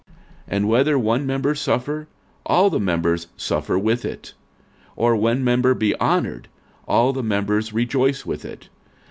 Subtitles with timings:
[0.47, 2.07] 46:012:026 And whether one member suffer,
[2.47, 4.33] all the members suffer with it;
[4.95, 6.47] or one member be honoured,
[6.87, 8.67] all the members rejoice with it.